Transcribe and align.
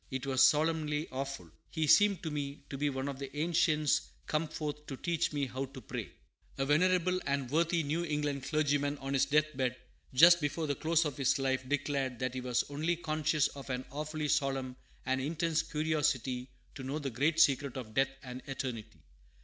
It 0.09 0.25
was 0.25 0.41
solemnly 0.41 1.07
awful. 1.11 1.51
He 1.69 1.85
seemed 1.85 2.23
to 2.23 2.31
me 2.31 2.63
to 2.71 2.77
be 2.79 2.89
one 2.89 3.07
of 3.07 3.19
the 3.19 3.37
ancients 3.37 4.01
come 4.25 4.47
forth 4.47 4.87
to 4.87 4.97
teach 4.97 5.31
me 5.31 5.45
how 5.45 5.65
to 5.65 5.79
pray." 5.79 6.11
A 6.57 6.65
venerable 6.65 7.21
and 7.27 7.51
worthy 7.51 7.83
New 7.83 8.03
England 8.03 8.45
clergyman, 8.45 8.97
on 8.97 9.13
his 9.13 9.25
death 9.27 9.55
bed, 9.55 9.75
just 10.11 10.41
before 10.41 10.65
the 10.65 10.73
close 10.73 11.05
of 11.05 11.17
his 11.17 11.37
life, 11.37 11.69
declared 11.69 12.17
that 12.17 12.33
he 12.33 12.41
was 12.41 12.63
only 12.71 12.95
conscious 12.95 13.47
of 13.49 13.69
an 13.69 13.85
awfully 13.91 14.27
solemn 14.27 14.75
and 15.05 15.21
intense 15.21 15.61
curiosity 15.61 16.49
to 16.73 16.81
know 16.81 16.97
the 16.97 17.11
great 17.11 17.39
secret 17.39 17.77
of 17.77 17.93
death 17.93 18.09
and 18.23 18.41
eternity. 18.47 19.03